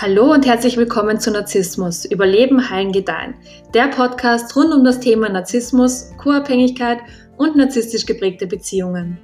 Hallo 0.00 0.32
und 0.32 0.46
herzlich 0.46 0.76
willkommen 0.76 1.18
zu 1.18 1.32
Narzissmus, 1.32 2.04
Überleben, 2.04 2.70
Heilen, 2.70 2.92
Gedeihen. 2.92 3.34
Der 3.74 3.88
Podcast 3.88 4.54
rund 4.54 4.72
um 4.72 4.84
das 4.84 5.00
Thema 5.00 5.28
Narzissmus, 5.28 6.12
Co-Abhängigkeit 6.18 7.00
und 7.36 7.56
narzisstisch 7.56 8.06
geprägte 8.06 8.46
Beziehungen. 8.46 9.18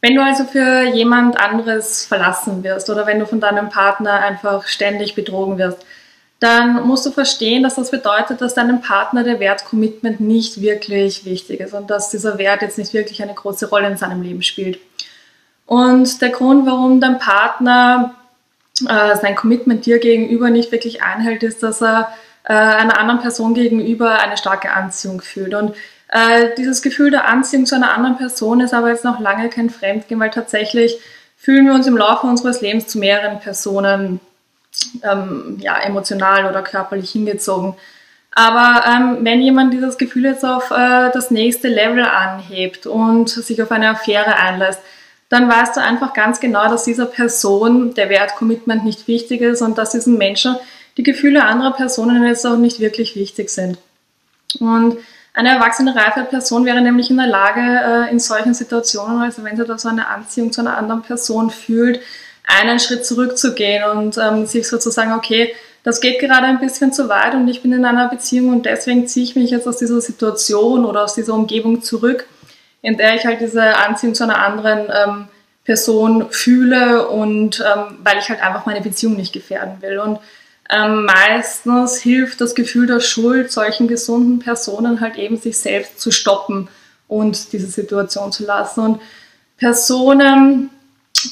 Wenn 0.00 0.14
du 0.14 0.22
also 0.22 0.44
für 0.44 0.84
jemand 0.84 1.40
anderes 1.40 2.04
verlassen 2.04 2.62
wirst 2.62 2.88
oder 2.88 3.08
wenn 3.08 3.18
du 3.18 3.26
von 3.26 3.40
deinem 3.40 3.68
Partner 3.68 4.12
einfach 4.12 4.68
ständig 4.68 5.16
betrogen 5.16 5.58
wirst, 5.58 5.84
dann 6.40 6.86
musst 6.86 7.04
du 7.04 7.10
verstehen, 7.10 7.62
dass 7.62 7.74
das 7.74 7.90
bedeutet, 7.90 8.40
dass 8.40 8.54
deinem 8.54 8.80
Partner 8.80 9.22
der 9.22 9.40
Wert 9.40 9.66
Commitment 9.66 10.20
nicht 10.20 10.62
wirklich 10.62 11.26
wichtig 11.26 11.60
ist 11.60 11.74
und 11.74 11.90
dass 11.90 12.10
dieser 12.10 12.38
Wert 12.38 12.62
jetzt 12.62 12.78
nicht 12.78 12.94
wirklich 12.94 13.22
eine 13.22 13.34
große 13.34 13.68
Rolle 13.68 13.88
in 13.88 13.98
seinem 13.98 14.22
Leben 14.22 14.42
spielt. 14.42 14.78
Und 15.66 16.20
der 16.22 16.30
Grund, 16.30 16.66
warum 16.66 16.98
dein 16.98 17.18
Partner 17.18 18.14
äh, 18.88 19.16
sein 19.16 19.36
Commitment 19.36 19.84
dir 19.84 19.98
gegenüber 19.98 20.48
nicht 20.48 20.72
wirklich 20.72 21.02
einhält, 21.02 21.42
ist, 21.42 21.62
dass 21.62 21.82
er 21.82 22.08
äh, 22.44 22.54
einer 22.54 22.98
anderen 22.98 23.20
Person 23.20 23.52
gegenüber 23.52 24.18
eine 24.18 24.38
starke 24.38 24.72
Anziehung 24.72 25.20
fühlt. 25.20 25.52
Und 25.52 25.76
äh, 26.08 26.54
dieses 26.56 26.80
Gefühl 26.80 27.10
der 27.10 27.28
Anziehung 27.28 27.66
zu 27.66 27.74
einer 27.74 27.92
anderen 27.92 28.16
Person 28.16 28.60
ist 28.60 28.72
aber 28.72 28.88
jetzt 28.88 29.04
noch 29.04 29.20
lange 29.20 29.50
kein 29.50 29.68
Fremdgehen, 29.68 30.18
weil 30.18 30.30
tatsächlich 30.30 30.98
fühlen 31.36 31.66
wir 31.66 31.74
uns 31.74 31.86
im 31.86 31.98
Laufe 31.98 32.26
unseres 32.26 32.62
Lebens 32.62 32.86
zu 32.86 32.98
mehreren 32.98 33.40
Personen 33.40 34.20
ähm, 35.02 35.56
ja, 35.60 35.78
emotional 35.78 36.46
oder 36.46 36.62
körperlich 36.62 37.10
hingezogen. 37.10 37.74
Aber 38.32 38.84
ähm, 38.86 39.18
wenn 39.22 39.40
jemand 39.40 39.72
dieses 39.72 39.98
Gefühl 39.98 40.24
jetzt 40.24 40.44
auf 40.44 40.70
äh, 40.70 41.10
das 41.12 41.30
nächste 41.30 41.68
Level 41.68 42.04
anhebt 42.04 42.86
und 42.86 43.28
sich 43.28 43.60
auf 43.62 43.72
eine 43.72 43.90
Affäre 43.90 44.36
einlässt, 44.36 44.80
dann 45.28 45.48
weißt 45.48 45.76
du 45.76 45.80
einfach 45.80 46.12
ganz 46.12 46.40
genau, 46.40 46.68
dass 46.68 46.84
dieser 46.84 47.06
Person 47.06 47.94
der 47.94 48.08
Wert 48.08 48.36
Commitment 48.36 48.84
nicht 48.84 49.08
wichtig 49.08 49.40
ist 49.40 49.62
und 49.62 49.78
dass 49.78 49.90
diesen 49.90 50.18
Menschen 50.18 50.56
die 50.96 51.02
Gefühle 51.02 51.44
anderer 51.44 51.72
Personen 51.72 52.24
jetzt 52.26 52.46
auch 52.46 52.56
nicht 52.56 52.80
wirklich 52.80 53.16
wichtig 53.16 53.50
sind. 53.50 53.78
Und 54.58 54.98
eine 55.32 55.50
erwachsene, 55.50 55.94
reife 55.94 56.24
Person 56.24 56.64
wäre 56.64 56.80
nämlich 56.80 57.10
in 57.10 57.16
der 57.16 57.28
Lage, 57.28 57.60
äh, 57.60 58.10
in 58.10 58.18
solchen 58.18 58.54
Situationen, 58.54 59.22
also 59.22 59.44
wenn 59.44 59.56
sie 59.56 59.64
da 59.64 59.78
so 59.78 59.88
eine 59.88 60.08
Anziehung 60.08 60.52
zu 60.52 60.60
einer 60.60 60.76
anderen 60.76 61.02
Person 61.02 61.50
fühlt, 61.50 62.00
einen 62.58 62.80
Schritt 62.80 63.06
zurückzugehen 63.06 63.84
und 63.84 64.18
ähm, 64.18 64.46
sich 64.46 64.68
sozusagen, 64.68 65.12
okay, 65.12 65.54
das 65.82 66.00
geht 66.00 66.18
gerade 66.18 66.46
ein 66.46 66.60
bisschen 66.60 66.92
zu 66.92 67.08
weit 67.08 67.34
und 67.34 67.48
ich 67.48 67.62
bin 67.62 67.72
in 67.72 67.84
einer 67.84 68.08
Beziehung 68.08 68.50
und 68.50 68.66
deswegen 68.66 69.06
ziehe 69.06 69.24
ich 69.24 69.36
mich 69.36 69.50
jetzt 69.50 69.66
aus 69.66 69.78
dieser 69.78 70.00
Situation 70.00 70.84
oder 70.84 71.04
aus 71.04 71.14
dieser 71.14 71.34
Umgebung 71.34 71.82
zurück, 71.82 72.26
in 72.82 72.98
der 72.98 73.14
ich 73.14 73.24
halt 73.24 73.40
diese 73.40 73.76
Anziehung 73.76 74.14
zu 74.14 74.24
einer 74.24 74.44
anderen 74.44 74.88
ähm, 74.92 75.28
Person 75.64 76.30
fühle 76.30 77.08
und 77.08 77.60
ähm, 77.60 77.98
weil 78.02 78.18
ich 78.18 78.28
halt 78.28 78.42
einfach 78.42 78.66
meine 78.66 78.80
Beziehung 78.80 79.16
nicht 79.16 79.32
gefährden 79.32 79.80
will. 79.80 79.98
Und 79.98 80.18
ähm, 80.70 81.06
meistens 81.06 81.96
hilft 81.98 82.40
das 82.40 82.54
Gefühl 82.54 82.86
der 82.86 83.00
Schuld 83.00 83.50
solchen 83.50 83.88
gesunden 83.88 84.38
Personen 84.38 85.00
halt 85.00 85.16
eben, 85.16 85.36
sich 85.36 85.58
selbst 85.58 86.00
zu 86.00 86.10
stoppen 86.10 86.68
und 87.08 87.52
diese 87.52 87.66
Situation 87.66 88.32
zu 88.32 88.44
lassen. 88.44 88.80
Und 88.80 89.00
Personen, 89.56 90.70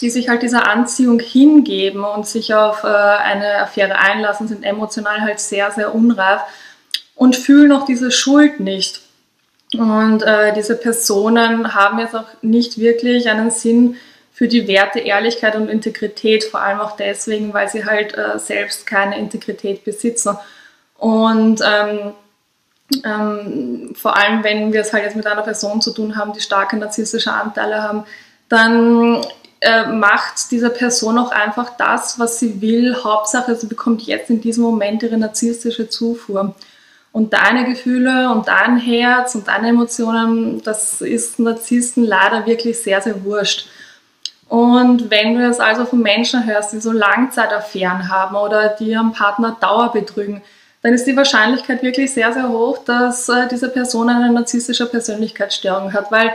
die 0.01 0.11
sich 0.11 0.29
halt 0.29 0.43
dieser 0.43 0.69
Anziehung 0.69 1.19
hingeben 1.19 2.05
und 2.05 2.27
sich 2.27 2.55
auf 2.55 2.85
äh, 2.85 2.89
eine 2.89 3.63
Affäre 3.63 3.99
einlassen, 3.99 4.49
sind 4.49 4.65
emotional 4.65 5.21
halt 5.21 5.41
sehr, 5.41 5.71
sehr 5.71 5.95
unreif 5.95 6.43
und 7.15 7.37
fühlen 7.37 7.73
auch 7.73 7.85
diese 7.85 8.11
Schuld 8.11 8.61
nicht. 8.61 9.01
Und 9.75 10.23
äh, 10.23 10.53
diese 10.55 10.77
Personen 10.77 11.75
haben 11.75 11.99
jetzt 11.99 12.15
auch 12.15 12.27
nicht 12.43 12.79
wirklich 12.79 13.29
einen 13.29 13.51
Sinn 13.51 13.97
für 14.33 14.49
die 14.49 14.69
Werte 14.69 15.01
Ehrlichkeit 15.01 15.57
und 15.57 15.69
Integrität, 15.69 16.45
vor 16.45 16.61
allem 16.61 16.81
auch 16.81 16.97
deswegen, 16.97 17.53
weil 17.53 17.69
sie 17.69 17.85
halt 17.85 18.17
äh, 18.17 18.39
selbst 18.39 18.87
keine 18.87 19.19
Integrität 19.19 19.85
besitzen. 19.85 20.39
Und 20.97 21.61
ähm, 21.65 22.13
ähm, 23.05 23.95
vor 23.95 24.17
allem, 24.17 24.45
wenn 24.45 24.73
wir 24.73 24.81
es 24.81 24.93
halt 24.93 25.05
jetzt 25.05 25.17
mit 25.17 25.27
einer 25.27 25.43
Person 25.43 25.83
zu 25.83 25.93
tun 25.93 26.17
haben, 26.17 26.33
die 26.33 26.41
starke 26.41 26.77
narzisstische 26.77 27.33
Anteile 27.33 27.83
haben, 27.83 28.05
dann 28.49 29.21
äh, 29.61 29.87
macht 29.87 30.51
dieser 30.51 30.71
Person 30.71 31.19
auch 31.19 31.33
einfach 31.33 31.77
das, 31.77 32.19
was 32.19 32.39
sie 32.39 32.61
will. 32.61 32.97
Hauptsache, 33.03 33.57
sie 33.57 33.67
bekommt 33.67 34.03
jetzt 34.03 34.31
in 34.31 34.41
diesem 34.41 34.63
Moment 34.63 35.03
ihre 35.03 35.19
narzisstische 35.19 35.89
Zufuhr. 35.89 36.55
Und 37.11 37.33
deine 37.33 37.65
Gefühle 37.65 38.31
und 38.31 38.49
dein 38.49 38.77
Herz 38.77 39.35
und 39.35 39.49
deine 39.49 39.69
Emotionen, 39.69 40.63
das 40.63 41.01
ist 41.01 41.39
Narzissten 41.39 42.05
leider 42.05 42.47
wirklich 42.47 42.79
sehr, 42.79 43.01
sehr 43.01 43.25
wurscht. 43.25 43.67
Und 44.49 45.11
wenn 45.11 45.35
du 45.35 45.47
es 45.47 45.61
also 45.61 45.85
von 45.85 46.01
Menschen 46.01 46.47
hörst, 46.47 46.73
die 46.73 46.81
so 46.81 46.93
Langzeitaffären 46.93 48.09
haben 48.09 48.37
oder 48.37 48.69
die 48.69 48.91
ihren 48.91 49.13
Partner 49.13 49.57
Dauer 49.61 49.93
betrügen, 49.93 50.43
dann 50.83 50.95
ist 50.95 51.07
die 51.07 51.17
Wahrscheinlichkeit 51.17 51.83
wirklich 51.83 52.13
sehr, 52.13 52.33
sehr 52.33 52.49
hoch, 52.49 52.79
dass 52.85 53.29
äh, 53.29 53.49
diese 53.51 53.69
Person 53.69 54.09
eine 54.09 54.33
narzisstische 54.33 54.87
Persönlichkeitsstörung 54.87 55.93
hat, 55.93 56.13
weil 56.13 56.33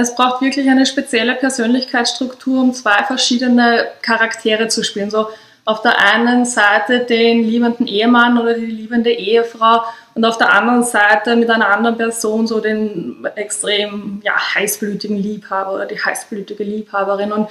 es 0.00 0.14
braucht 0.14 0.40
wirklich 0.40 0.70
eine 0.70 0.86
spezielle 0.86 1.34
Persönlichkeitsstruktur, 1.34 2.62
um 2.62 2.72
zwei 2.72 3.02
verschiedene 3.02 3.88
Charaktere 4.00 4.68
zu 4.68 4.84
spielen. 4.84 5.10
So 5.10 5.26
auf 5.64 5.82
der 5.82 5.98
einen 5.98 6.44
Seite 6.44 7.00
den 7.00 7.42
liebenden 7.42 7.88
Ehemann 7.88 8.38
oder 8.38 8.54
die 8.54 8.66
liebende 8.66 9.10
Ehefrau 9.10 9.82
und 10.14 10.24
auf 10.24 10.38
der 10.38 10.52
anderen 10.52 10.84
Seite 10.84 11.34
mit 11.34 11.50
einer 11.50 11.68
anderen 11.68 11.96
Person 11.96 12.46
so 12.46 12.60
den 12.60 13.26
extrem 13.34 14.20
ja, 14.22 14.34
heißblütigen 14.54 15.16
Liebhaber 15.16 15.72
oder 15.72 15.86
die 15.86 16.00
heißblütige 16.00 16.62
Liebhaberin. 16.62 17.32
Und 17.32 17.48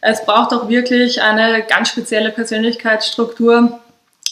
es 0.00 0.24
braucht 0.24 0.54
auch 0.54 0.70
wirklich 0.70 1.20
eine 1.20 1.62
ganz 1.62 1.90
spezielle 1.90 2.30
Persönlichkeitsstruktur, 2.30 3.78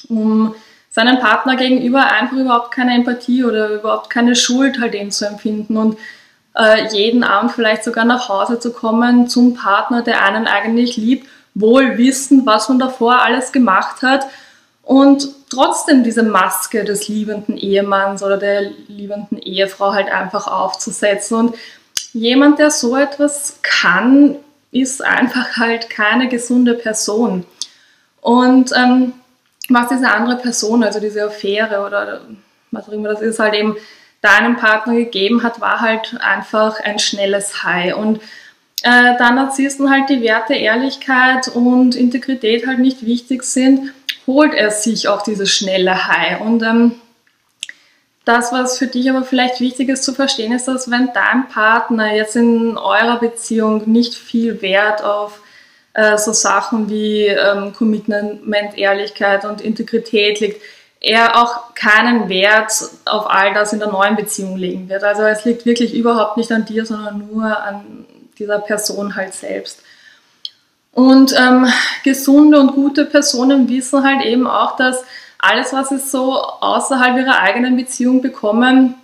um 0.09 0.55
seinen 0.89 1.21
Partner 1.21 1.55
gegenüber 1.55 2.11
einfach 2.11 2.39
überhaupt 2.39 2.71
keine 2.71 2.95
Empathie 2.95 3.45
oder 3.45 3.69
überhaupt 3.69 4.09
keine 4.09 4.35
Schuld 4.35 4.81
halt 4.81 4.95
eben 4.95 5.11
zu 5.11 5.27
empfinden. 5.27 5.77
Und 5.77 5.99
äh, 6.55 6.89
jeden 6.95 7.25
Abend 7.25 7.53
vielleicht 7.53 7.85
sogar 7.85 8.05
nach 8.05 8.29
Hause 8.29 8.59
zu 8.59 8.73
kommen 8.73 9.29
zum 9.29 9.55
Partner, 9.55 10.03
der 10.03 10.25
einen 10.25 10.47
eigentlich 10.47 10.97
liebt, 10.97 11.29
wohl 11.55 11.99
wissen, 11.99 12.47
was 12.47 12.69
man 12.69 12.79
davor 12.79 13.23
alles 13.23 13.53
gemacht 13.53 14.03
hat 14.03 14.27
und 14.83 15.29
trotzdem 15.51 16.03
diese 16.03 16.23
Maske 16.23 16.85
des 16.85 17.09
liebenden 17.09 17.57
Ehemanns 17.57 18.23
oder 18.23 18.39
der 18.39 18.71
liebenden 18.89 19.39
Ehefrau 19.39 19.93
halt 19.93 20.11
einfach 20.11 20.47
aufzusetzen. 20.47 21.37
Und 21.37 21.57
jemand, 22.13 22.59
der 22.59 22.71
so 22.71 22.97
etwas 22.97 23.59
kann, 23.63 24.37
ist 24.71 25.05
einfach 25.05 25.57
halt 25.57 25.91
keine 25.91 26.29
gesunde 26.29 26.75
Person. 26.75 27.45
Und 28.21 28.73
ähm, 28.77 29.15
was 29.69 29.89
diese 29.89 30.09
andere 30.09 30.37
Person, 30.37 30.83
also 30.83 31.01
diese 31.01 31.25
Affäre 31.25 31.85
oder 31.85 32.23
was 32.71 32.89
auch 32.89 32.93
immer 32.93 33.11
das 33.11 33.21
ist, 33.21 33.39
halt 33.39 33.55
eben 33.55 33.77
deinem 34.21 34.57
Partner 34.57 34.95
gegeben 34.95 35.43
hat, 35.43 35.61
war 35.61 35.81
halt 35.81 36.17
einfach 36.21 36.81
ein 36.81 36.99
schnelles 36.99 37.63
High. 37.63 37.95
Und 37.95 38.21
äh, 38.83 39.17
da 39.19 39.31
Narzissten 39.31 39.91
halt 39.91 40.09
die 40.09 40.23
Werte 40.23 40.55
Ehrlichkeit 40.55 41.49
und 41.49 41.95
Integrität 41.95 42.67
halt 42.67 42.79
nicht 42.79 43.05
wichtig 43.05 43.45
sind, 43.45 43.93
holt 44.27 44.55
er 44.55 44.71
sich 44.71 45.09
auch 45.09 45.23
dieses 45.23 45.51
schnelle 45.51 46.07
High. 46.07 46.41
Und 46.41 46.63
ähm, 46.63 47.01
das, 48.25 48.53
was 48.53 48.79
für 48.79 48.87
dich 48.87 49.09
aber 49.09 49.25
vielleicht 49.25 49.61
wichtig 49.61 49.89
ist 49.89 50.05
zu 50.05 50.13
verstehen, 50.13 50.53
ist, 50.53 50.69
dass 50.69 50.91
wenn 50.91 51.11
dein 51.15 51.49
Partner 51.49 52.15
jetzt 52.15 52.37
in 52.37 52.77
eurer 52.77 53.19
Beziehung 53.19 53.91
nicht 53.91 54.15
viel 54.15 54.61
Wert 54.61 55.03
auf 55.03 55.41
äh, 55.95 56.19
so 56.19 56.33
Sachen 56.33 56.91
wie 56.91 57.27
ähm, 57.27 57.73
Commitment, 57.73 58.77
Ehrlichkeit 58.77 59.45
und 59.45 59.63
Integrität 59.63 60.41
legt, 60.41 60.63
er 61.01 61.41
auch 61.41 61.75
keinen 61.75 62.29
Wert 62.29 62.73
auf 63.05 63.31
all 63.31 63.55
das 63.55 63.73
in 63.73 63.79
der 63.79 63.89
neuen 63.89 64.17
Beziehung 64.17 64.57
legen 64.57 64.89
wird. 64.89 65.05
Also 65.05 65.23
es 65.23 65.45
liegt 65.45 65.65
wirklich 65.65 65.95
überhaupt 65.95 66.37
nicht 66.37 66.51
an 66.51 66.65
dir, 66.65 66.85
sondern 66.85 67.29
nur 67.33 67.45
an 67.45 68.07
dieser 68.39 68.59
Person 68.59 69.15
halt 69.15 69.35
selbst. 69.35 69.83
Und 70.93 71.33
ähm, 71.39 71.67
gesunde 72.03 72.59
und 72.59 72.75
gute 72.75 73.05
Personen 73.05 73.69
wissen 73.69 74.03
halt 74.03 74.25
eben 74.25 74.47
auch, 74.49 74.77
dass 74.77 75.05
alles, 75.39 75.73
was 75.73 75.91
sie 75.91 75.99
so 75.99 76.43
außerhalb 76.43 77.17
ihrer 77.17 77.39
eigenen 77.39 77.77
Beziehung 77.77 78.21
bekommen, 78.21 78.95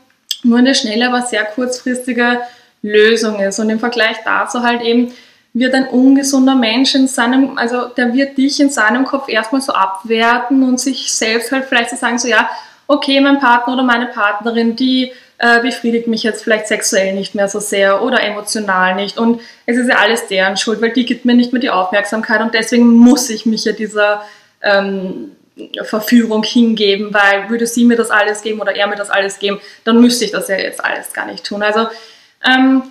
nur 0.42 0.58
eine 0.58 0.74
schnelle, 0.74 1.08
aber 1.08 1.22
sehr 1.22 1.44
kurzfristige 1.44 2.40
Lösung 2.82 3.38
ist. 3.40 3.60
Und 3.60 3.70
im 3.70 3.78
Vergleich 3.78 4.16
dazu 4.24 4.62
halt 4.62 4.82
eben, 4.82 5.12
wird 5.54 5.72
ein 5.72 5.86
ungesunder 5.86 6.56
Mensch 6.56 6.94
in 6.96 7.06
seinem, 7.06 7.56
also 7.56 7.86
der 7.86 8.12
wird 8.12 8.36
dich 8.36 8.58
in 8.58 8.70
seinem 8.70 9.04
Kopf 9.04 9.28
erstmal 9.28 9.60
so 9.60 9.72
abwerten 9.72 10.64
und 10.64 10.80
sich 10.80 11.14
selbst 11.14 11.52
halt 11.52 11.66
vielleicht 11.66 11.90
so 11.90 11.96
sagen, 11.96 12.18
so 12.18 12.26
ja, 12.26 12.50
okay, 12.88 13.20
mein 13.20 13.38
Partner 13.38 13.74
oder 13.74 13.84
meine 13.84 14.06
Partnerin, 14.06 14.74
die 14.74 15.12
äh, 15.38 15.60
befriedigt 15.60 16.08
mich 16.08 16.24
jetzt 16.24 16.42
vielleicht 16.42 16.66
sexuell 16.66 17.14
nicht 17.14 17.36
mehr 17.36 17.48
so 17.48 17.60
sehr 17.60 18.02
oder 18.02 18.22
emotional 18.22 18.96
nicht. 18.96 19.16
Und 19.16 19.40
es 19.64 19.76
ist 19.76 19.88
ja 19.88 19.98
alles 19.98 20.26
deren 20.26 20.56
Schuld, 20.56 20.82
weil 20.82 20.92
die 20.92 21.06
gibt 21.06 21.24
mir 21.24 21.34
nicht 21.34 21.52
mehr 21.52 21.62
die 21.62 21.70
Aufmerksamkeit 21.70 22.40
und 22.40 22.52
deswegen 22.52 22.92
muss 22.92 23.30
ich 23.30 23.46
mich 23.46 23.64
ja 23.64 23.72
dieser 23.72 24.24
ähm, 24.60 25.36
Verführung 25.82 26.42
hingeben, 26.42 27.14
weil 27.14 27.48
würde 27.48 27.68
sie 27.68 27.84
mir 27.84 27.96
das 27.96 28.10
alles 28.10 28.42
geben 28.42 28.60
oder 28.60 28.74
er 28.74 28.88
mir 28.88 28.96
das 28.96 29.10
alles 29.10 29.38
geben, 29.38 29.60
dann 29.84 30.00
müsste 30.00 30.24
ich 30.24 30.32
das 30.32 30.48
ja 30.48 30.56
jetzt 30.56 30.84
alles 30.84 31.12
gar 31.12 31.26
nicht 31.26 31.44
tun. 31.44 31.62
Also 31.62 31.86
ähm, 32.44 32.82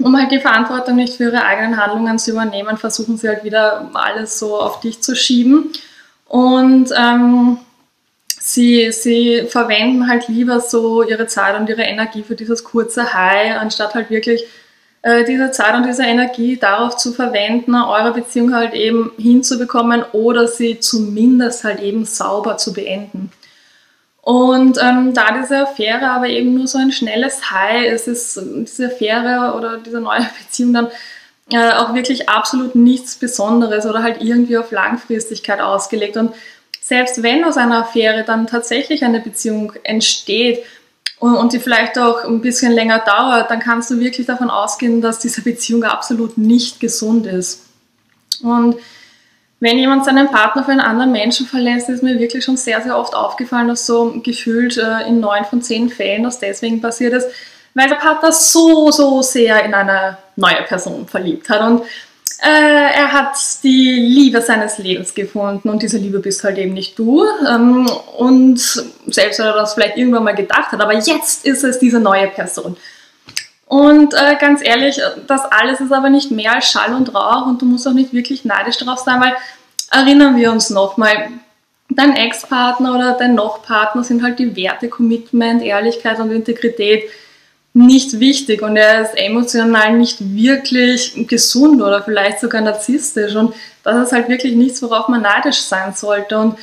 um 0.00 0.16
halt 0.16 0.30
die 0.30 0.40
Verantwortung 0.40 0.96
nicht 0.96 1.14
für 1.14 1.24
ihre 1.24 1.44
eigenen 1.44 1.76
Handlungen 1.76 2.18
zu 2.18 2.30
übernehmen, 2.30 2.76
versuchen 2.76 3.16
sie 3.16 3.28
halt 3.28 3.44
wieder 3.44 3.90
alles 3.94 4.38
so 4.38 4.60
auf 4.60 4.80
dich 4.80 5.00
zu 5.00 5.16
schieben. 5.16 5.72
Und 6.26 6.90
ähm, 6.96 7.58
sie, 8.40 8.92
sie 8.92 9.46
verwenden 9.48 10.08
halt 10.08 10.28
lieber 10.28 10.60
so 10.60 11.02
ihre 11.02 11.26
Zeit 11.26 11.58
und 11.58 11.68
ihre 11.68 11.82
Energie 11.82 12.22
für 12.22 12.36
dieses 12.36 12.64
kurze 12.64 13.12
High, 13.12 13.58
anstatt 13.58 13.94
halt 13.94 14.10
wirklich 14.10 14.44
äh, 15.02 15.24
diese 15.24 15.50
Zeit 15.50 15.74
und 15.74 15.86
diese 15.86 16.04
Energie 16.04 16.56
darauf 16.56 16.96
zu 16.96 17.12
verwenden, 17.12 17.74
eure 17.74 18.12
Beziehung 18.12 18.54
halt 18.54 18.74
eben 18.74 19.10
hinzubekommen 19.16 20.04
oder 20.12 20.46
sie 20.46 20.80
zumindest 20.80 21.64
halt 21.64 21.80
eben 21.80 22.04
sauber 22.04 22.56
zu 22.56 22.72
beenden. 22.72 23.32
Und 24.28 24.76
ähm, 24.78 25.14
da 25.14 25.28
diese 25.40 25.60
Affäre 25.60 26.10
aber 26.10 26.26
eben 26.26 26.52
nur 26.52 26.66
so 26.66 26.76
ein 26.76 26.92
schnelles 26.92 27.50
High 27.50 27.90
ist, 27.90 28.08
ist 28.08 28.38
diese 28.38 28.88
Affäre 28.88 29.54
oder 29.56 29.78
diese 29.78 30.02
neue 30.02 30.20
Beziehung 30.38 30.74
dann 30.74 30.88
äh, 31.50 31.72
auch 31.72 31.94
wirklich 31.94 32.28
absolut 32.28 32.74
nichts 32.74 33.14
Besonderes 33.14 33.86
oder 33.86 34.02
halt 34.02 34.20
irgendwie 34.20 34.58
auf 34.58 34.70
Langfristigkeit 34.70 35.62
ausgelegt. 35.62 36.18
Und 36.18 36.34
selbst 36.82 37.22
wenn 37.22 37.42
aus 37.42 37.56
einer 37.56 37.78
Affäre 37.78 38.22
dann 38.22 38.46
tatsächlich 38.46 39.02
eine 39.02 39.20
Beziehung 39.20 39.72
entsteht 39.82 40.62
und, 41.20 41.34
und 41.34 41.54
die 41.54 41.58
vielleicht 41.58 41.98
auch 41.98 42.22
ein 42.24 42.42
bisschen 42.42 42.72
länger 42.72 42.98
dauert, 42.98 43.50
dann 43.50 43.60
kannst 43.60 43.90
du 43.90 43.98
wirklich 43.98 44.26
davon 44.26 44.50
ausgehen, 44.50 45.00
dass 45.00 45.20
diese 45.20 45.40
Beziehung 45.40 45.84
absolut 45.84 46.36
nicht 46.36 46.80
gesund 46.80 47.24
ist. 47.24 47.64
Und 48.42 48.76
wenn 49.60 49.78
jemand 49.78 50.04
seinen 50.04 50.28
Partner 50.28 50.64
für 50.64 50.70
einen 50.70 50.80
anderen 50.80 51.10
Menschen 51.10 51.46
verlässt, 51.46 51.88
ist 51.88 52.02
mir 52.02 52.18
wirklich 52.18 52.44
schon 52.44 52.56
sehr, 52.56 52.80
sehr 52.80 52.96
oft 52.96 53.14
aufgefallen, 53.14 53.68
dass 53.68 53.86
so 53.86 54.20
gefühlt 54.22 54.76
äh, 54.76 55.08
in 55.08 55.20
neun 55.20 55.44
von 55.44 55.62
zehn 55.62 55.88
Fällen 55.88 56.22
das 56.22 56.38
deswegen 56.38 56.80
passiert 56.80 57.12
ist, 57.12 57.28
weil 57.74 57.88
der 57.88 57.96
Partner 57.96 58.30
so, 58.30 58.90
so 58.90 59.22
sehr 59.22 59.64
in 59.64 59.74
eine 59.74 60.18
neue 60.36 60.62
Person 60.62 61.08
verliebt 61.08 61.48
hat. 61.50 61.60
Und 61.62 61.82
äh, 62.40 62.92
er 62.94 63.12
hat 63.12 63.36
die 63.64 63.96
Liebe 63.98 64.40
seines 64.42 64.78
Lebens 64.78 65.12
gefunden 65.12 65.68
und 65.68 65.82
diese 65.82 65.98
Liebe 65.98 66.20
bist 66.20 66.44
halt 66.44 66.56
eben 66.56 66.74
nicht 66.74 66.96
du. 66.96 67.24
Ähm, 67.48 67.90
und 68.16 68.60
selbst 68.60 69.40
wenn 69.40 69.46
er 69.46 69.54
das 69.54 69.74
vielleicht 69.74 69.96
irgendwann 69.96 70.22
mal 70.22 70.36
gedacht 70.36 70.70
hat, 70.70 70.80
aber 70.80 70.94
jetzt 70.94 71.44
ist 71.44 71.64
es 71.64 71.80
diese 71.80 71.98
neue 71.98 72.28
Person. 72.28 72.76
Und 73.68 74.14
äh, 74.14 74.36
ganz 74.40 74.64
ehrlich, 74.64 74.98
das 75.26 75.44
alles 75.44 75.80
ist 75.80 75.92
aber 75.92 76.08
nicht 76.08 76.30
mehr 76.30 76.54
als 76.54 76.70
Schall 76.70 76.94
und 76.94 77.14
Rauch 77.14 77.46
und 77.46 77.60
du 77.60 77.66
musst 77.66 77.86
auch 77.86 77.92
nicht 77.92 78.14
wirklich 78.14 78.46
neidisch 78.46 78.78
drauf 78.78 79.00
sein, 79.00 79.20
weil 79.20 79.36
erinnern 79.90 80.36
wir 80.36 80.50
uns 80.50 80.70
nochmal, 80.70 81.28
dein 81.90 82.16
Ex-Partner 82.16 82.94
oder 82.94 83.12
dein 83.12 83.34
Noch-Partner 83.34 84.04
sind 84.04 84.22
halt 84.22 84.38
die 84.38 84.56
Werte 84.56 84.88
Commitment, 84.88 85.62
Ehrlichkeit 85.62 86.18
und 86.18 86.30
Integrität 86.30 87.04
nicht 87.74 88.18
wichtig 88.18 88.62
und 88.62 88.76
er 88.76 89.02
ist 89.02 89.16
emotional 89.16 89.92
nicht 89.92 90.16
wirklich 90.34 91.26
gesund 91.28 91.82
oder 91.82 92.02
vielleicht 92.02 92.40
sogar 92.40 92.62
narzisstisch 92.62 93.34
und 93.36 93.54
das 93.84 94.06
ist 94.06 94.12
halt 94.12 94.28
wirklich 94.28 94.54
nichts, 94.54 94.82
worauf 94.82 95.08
man 95.08 95.22
neidisch 95.22 95.60
sein 95.60 95.92
sollte 95.94 96.38
und 96.38 96.58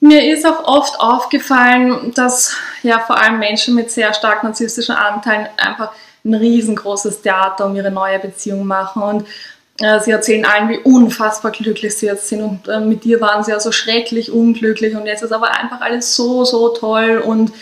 mir 0.00 0.32
ist 0.32 0.44
auch 0.46 0.64
oft 0.64 1.00
aufgefallen, 1.00 2.12
dass 2.14 2.56
ja 2.82 2.98
vor 2.98 3.16
allem 3.18 3.38
Menschen 3.38 3.74
mit 3.74 3.90
sehr 3.90 4.12
stark 4.12 4.44
narzisstischen 4.44 4.94
Anteilen 4.94 5.48
einfach 5.56 5.92
ein 6.26 6.34
riesengroßes 6.34 7.22
Theater 7.22 7.66
um 7.66 7.76
ihre 7.76 7.90
neue 7.90 8.18
Beziehung 8.18 8.66
machen. 8.66 9.02
Und 9.02 9.26
äh, 9.80 10.00
sie 10.00 10.10
erzählen 10.10 10.44
allen, 10.44 10.68
wie 10.68 10.78
unfassbar 10.78 11.52
glücklich 11.52 11.96
sie 11.96 12.06
jetzt 12.06 12.28
sind. 12.28 12.42
Und 12.42 12.68
äh, 12.68 12.80
mit 12.80 13.04
dir 13.04 13.20
waren 13.20 13.44
sie 13.44 13.52
ja 13.52 13.60
so 13.60 13.72
schrecklich 13.72 14.30
unglücklich. 14.32 14.96
Und 14.96 15.06
jetzt 15.06 15.22
ist 15.22 15.32
aber 15.32 15.50
einfach 15.50 15.80
alles 15.80 16.16
so, 16.16 16.44
so 16.44 16.70
toll. 16.70 17.22
Und 17.24 17.52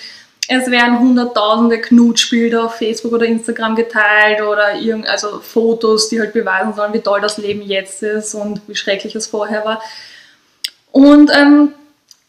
es 0.49 0.71
werden 0.71 0.99
hunderttausende 0.99 1.81
Knutschbilder 1.81 2.65
auf 2.65 2.77
Facebook 2.77 3.13
oder 3.13 3.27
Instagram 3.27 3.77
geteilt 3.77 4.43
oder 4.43 4.75
irgend, 4.75 5.09
also 5.09 5.41
Fotos, 5.41 6.09
die 6.09 6.21
halt 6.21 6.35
beweisen 6.35 6.75
sollen, 6.75 6.93
wie 6.93 7.01
toll 7.01 7.21
das 7.21 7.39
Leben 7.39 7.63
jetzt 7.63 8.03
ist 8.03 8.35
und 8.35 8.61
wie 8.67 8.75
schrecklich 8.75 9.15
es 9.15 9.27
vorher 9.27 9.65
war. 9.65 9.81
Und 10.93 11.31
ähm, 11.35 11.73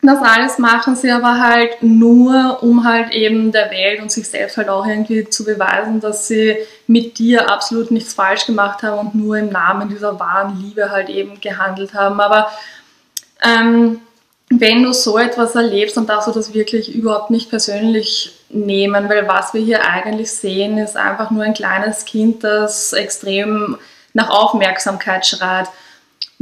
das 0.07 0.21
alles 0.21 0.57
machen 0.57 0.95
sie 0.95 1.11
aber 1.11 1.39
halt 1.39 1.81
nur, 1.81 2.59
um 2.61 2.83
halt 2.83 3.11
eben 3.11 3.51
der 3.51 3.71
Welt 3.71 4.01
und 4.01 4.11
sich 4.11 4.27
selbst 4.27 4.57
halt 4.57 4.69
auch 4.69 4.85
irgendwie 4.85 5.29
zu 5.29 5.43
beweisen, 5.43 5.99
dass 5.99 6.27
sie 6.27 6.57
mit 6.87 7.17
dir 7.19 7.49
absolut 7.51 7.91
nichts 7.91 8.13
falsch 8.13 8.45
gemacht 8.45 8.83
haben 8.83 9.07
und 9.07 9.15
nur 9.15 9.37
im 9.37 9.49
Namen 9.49 9.89
dieser 9.89 10.19
wahren 10.19 10.59
Liebe 10.61 10.91
halt 10.91 11.09
eben 11.09 11.39
gehandelt 11.39 11.93
haben. 11.93 12.19
Aber 12.19 12.51
ähm, 13.43 13.99
wenn 14.49 14.83
du 14.83 14.93
so 14.93 15.17
etwas 15.17 15.55
erlebst, 15.55 15.97
dann 15.97 16.07
darfst 16.07 16.27
du 16.27 16.31
das 16.31 16.53
wirklich 16.53 16.93
überhaupt 16.93 17.31
nicht 17.31 17.49
persönlich 17.49 18.35
nehmen, 18.49 19.09
weil 19.09 19.27
was 19.27 19.53
wir 19.53 19.61
hier 19.61 19.85
eigentlich 19.85 20.31
sehen, 20.31 20.77
ist 20.77 20.97
einfach 20.97 21.31
nur 21.31 21.43
ein 21.43 21.53
kleines 21.53 22.05
Kind, 22.05 22.43
das 22.43 22.93
extrem 22.93 23.77
nach 24.13 24.29
Aufmerksamkeit 24.29 25.25
schreit. 25.25 25.67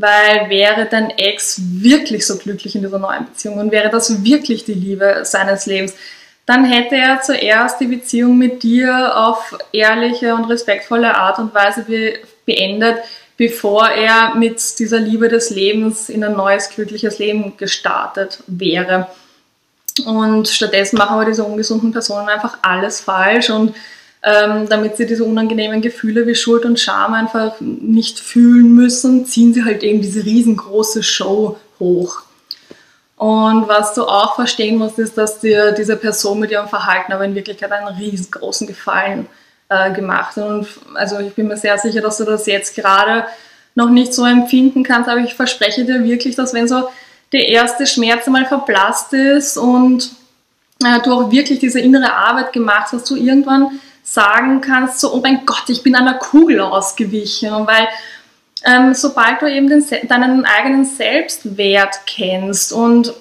Weil 0.03 0.49
wäre 0.49 0.85
dein 0.85 1.11
Ex 1.11 1.61
wirklich 1.63 2.27
so 2.27 2.37
glücklich 2.37 2.75
in 2.75 2.81
dieser 2.81 2.99
neuen 2.99 3.23
Beziehung 3.23 3.57
und 3.57 3.71
wäre 3.71 3.89
das 3.89 4.21
wirklich 4.21 4.65
die 4.65 4.73
Liebe 4.73 5.21
seines 5.23 5.65
Lebens, 5.65 5.93
dann 6.45 6.65
hätte 6.65 6.97
er 6.97 7.21
zuerst 7.21 7.79
die 7.79 7.87
Beziehung 7.87 8.37
mit 8.37 8.63
dir 8.63 9.15
auf 9.15 9.57
ehrliche 9.71 10.35
und 10.35 10.43
respektvolle 10.43 11.15
Art 11.15 11.39
und 11.39 11.55
Weise 11.55 11.85
beendet, 12.45 12.97
bevor 13.37 13.87
er 13.87 14.35
mit 14.35 14.77
dieser 14.77 14.99
Liebe 14.99 15.29
des 15.29 15.51
Lebens 15.51 16.09
in 16.09 16.21
ein 16.25 16.33
neues, 16.33 16.67
glückliches 16.69 17.17
Leben 17.19 17.55
gestartet 17.55 18.43
wäre. 18.47 19.07
Und 20.05 20.49
stattdessen 20.49 20.97
machen 20.97 21.13
aber 21.13 21.25
diese 21.25 21.45
ungesunden 21.45 21.93
Personen 21.93 22.27
einfach 22.27 22.57
alles 22.61 22.99
falsch 22.99 23.49
und 23.49 23.73
ähm, 24.23 24.69
damit 24.69 24.95
sie 24.95 25.05
diese 25.05 25.25
unangenehmen 25.25 25.81
Gefühle 25.81 26.25
wie 26.25 26.35
Schuld 26.35 26.65
und 26.65 26.79
Scham 26.79 27.13
einfach 27.13 27.55
nicht 27.59 28.19
fühlen 28.19 28.73
müssen, 28.73 29.25
ziehen 29.25 29.53
sie 29.53 29.65
halt 29.65 29.83
eben 29.83 30.01
diese 30.01 30.23
riesengroße 30.23 31.03
Show 31.03 31.57
hoch. 31.79 32.23
Und 33.17 33.67
was 33.67 33.93
du 33.93 34.03
auch 34.03 34.35
verstehen 34.35 34.77
musst, 34.77 34.97
ist, 34.97 35.17
dass 35.17 35.39
dir 35.39 35.73
diese 35.73 35.97
Person 35.97 36.39
mit 36.39 36.51
ihrem 36.51 36.67
Verhalten 36.67 37.11
aber 37.11 37.25
in 37.25 37.35
Wirklichkeit 37.35 37.71
einen 37.71 37.95
riesengroßen 37.95 38.65
Gefallen 38.65 39.27
äh, 39.69 39.91
gemacht. 39.91 40.37
Und 40.37 40.67
also 40.93 41.19
ich 41.19 41.33
bin 41.33 41.47
mir 41.47 41.57
sehr 41.57 41.77
sicher, 41.77 42.01
dass 42.01 42.17
du 42.17 42.23
das 42.23 42.45
jetzt 42.45 42.75
gerade 42.75 43.25
noch 43.75 43.89
nicht 43.89 44.13
so 44.13 44.25
empfinden 44.25 44.83
kannst, 44.83 45.09
aber 45.09 45.21
ich 45.21 45.33
verspreche 45.33 45.83
dir 45.83 46.03
wirklich, 46.03 46.35
dass 46.35 46.53
wenn 46.53 46.67
so 46.67 46.89
der 47.33 47.49
erste 47.49 47.87
Schmerz 47.87 48.27
einmal 48.27 48.45
verblasst 48.45 49.13
ist 49.13 49.57
und 49.57 50.11
äh, 50.83 51.01
du 51.01 51.13
auch 51.13 51.31
wirklich 51.31 51.59
diese 51.59 51.79
innere 51.79 52.13
Arbeit 52.13 52.53
gemacht 52.53 52.91
hast, 52.93 53.09
du 53.09 53.15
irgendwann 53.15 53.79
sagen 54.03 54.61
kannst, 54.61 54.99
so, 54.99 55.13
oh 55.13 55.21
mein 55.21 55.45
Gott, 55.45 55.69
ich 55.69 55.81
bin 55.81 55.95
einer 55.95 56.15
Kugel 56.15 56.59
ausgewichen, 56.59 57.65
weil 57.65 57.87
ähm, 58.65 58.93
sobald 58.93 59.41
du 59.41 59.51
eben 59.51 59.67
den, 59.67 59.83
deinen 60.07 60.45
eigenen 60.45 60.85
Selbstwert 60.85 62.01
kennst 62.05 62.71
und 62.73 63.13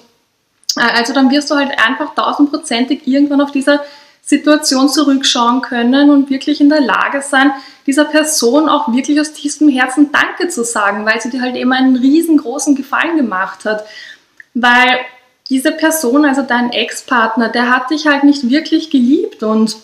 äh, 0.77 0.81
also 0.97 1.13
dann 1.13 1.31
wirst 1.31 1.49
du 1.49 1.55
halt 1.55 1.71
einfach 1.79 2.13
tausendprozentig 2.15 3.07
irgendwann 3.07 3.41
auf 3.41 3.51
dieser 3.51 3.81
Situation 4.25 4.87
zurückschauen 4.87 5.61
können 5.61 6.09
und 6.09 6.29
wirklich 6.29 6.61
in 6.61 6.69
der 6.69 6.79
Lage 6.79 7.21
sein, 7.21 7.51
dieser 7.85 8.05
Person 8.05 8.69
auch 8.69 8.93
wirklich 8.93 9.19
aus 9.19 9.33
tiefstem 9.33 9.67
Herzen 9.67 10.11
Danke 10.13 10.47
zu 10.47 10.63
sagen, 10.63 11.05
weil 11.05 11.19
sie 11.19 11.29
dir 11.29 11.41
halt 11.41 11.57
eben 11.57 11.73
einen 11.73 11.97
riesengroßen 11.97 12.75
Gefallen 12.75 13.17
gemacht 13.17 13.65
hat. 13.65 13.85
Weil 14.53 14.99
diese 15.49 15.73
Person, 15.73 16.23
also 16.23 16.41
dein 16.41 16.71
Ex-Partner, 16.71 17.49
der 17.49 17.69
hat 17.69 17.89
dich 17.89 18.07
halt 18.07 18.23
nicht 18.23 18.49
wirklich 18.49 18.89
geliebt 18.91 19.43
und 19.43 19.75